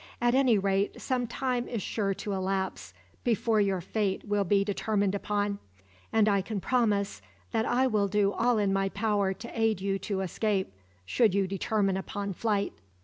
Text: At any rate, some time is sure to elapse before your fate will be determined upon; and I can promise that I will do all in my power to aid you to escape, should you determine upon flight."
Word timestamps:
At 0.19 0.33
any 0.33 0.57
rate, 0.57 0.99
some 0.99 1.27
time 1.27 1.67
is 1.67 1.83
sure 1.83 2.15
to 2.15 2.33
elapse 2.33 2.91
before 3.23 3.61
your 3.61 3.81
fate 3.81 4.25
will 4.27 4.43
be 4.43 4.63
determined 4.63 5.13
upon; 5.13 5.59
and 6.11 6.27
I 6.27 6.41
can 6.41 6.59
promise 6.59 7.21
that 7.51 7.67
I 7.67 7.85
will 7.85 8.07
do 8.07 8.31
all 8.33 8.57
in 8.57 8.73
my 8.73 8.89
power 8.89 9.31
to 9.35 9.51
aid 9.53 9.79
you 9.79 9.99
to 9.99 10.21
escape, 10.21 10.73
should 11.05 11.35
you 11.35 11.45
determine 11.45 11.97
upon 11.97 12.33
flight." 12.33 12.73